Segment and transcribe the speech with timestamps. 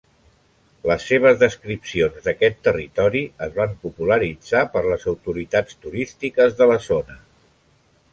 [0.91, 7.19] Les seves descripcions d'aquest territori es van popularitzar per les autoritats turístiques de la zona.